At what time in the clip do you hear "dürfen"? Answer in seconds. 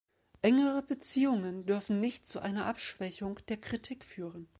1.67-1.99